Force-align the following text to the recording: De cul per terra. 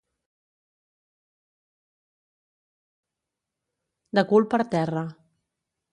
De 4.19 4.25
cul 4.33 4.49
per 4.55 4.63
terra. 4.77 5.05